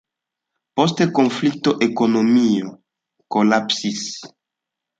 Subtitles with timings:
[0.79, 2.73] Post konflikto ekonomio
[3.37, 4.05] kolapsis.